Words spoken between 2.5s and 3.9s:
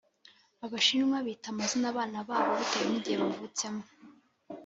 bitewe nigihe bavutsemo